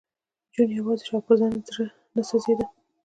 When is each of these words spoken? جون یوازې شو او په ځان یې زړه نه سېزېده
جون 0.53 0.69
یوازې 0.79 1.03
شو 1.07 1.13
او 1.17 1.21
په 1.27 1.33
ځان 1.39 1.51
یې 1.57 1.61
زړه 1.69 1.85
نه 2.15 2.21
سېزېده 2.29 2.65